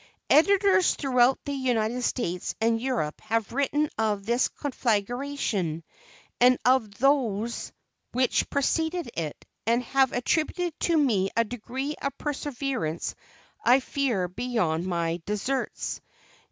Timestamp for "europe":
2.81-3.21